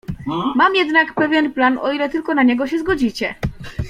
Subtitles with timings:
[0.55, 3.35] "Mam jednak pewien plan, o ile tylko się na niego zgodzicie."